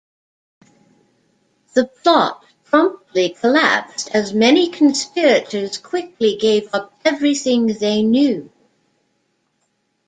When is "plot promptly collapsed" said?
1.85-4.09